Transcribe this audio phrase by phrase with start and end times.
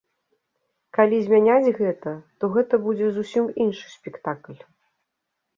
[0.97, 4.59] Калі змяняць гэта, то гэта будзе зусім іншы спектакль.